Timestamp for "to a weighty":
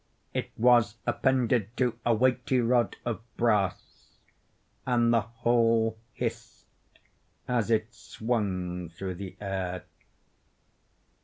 1.77-2.59